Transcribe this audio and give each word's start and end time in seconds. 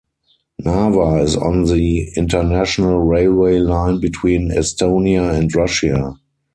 Narva 0.57 1.21
is 1.21 1.37
on 1.37 1.65
the 1.65 2.07
international 2.17 3.01
railway 3.01 3.59
line 3.59 3.99
between 3.99 4.49
Estonia 4.49 5.31
and 5.31 5.53
Russia. 5.53 6.15